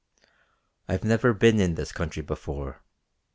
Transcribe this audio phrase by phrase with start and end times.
[0.87, 2.81] "I've never been in this country before.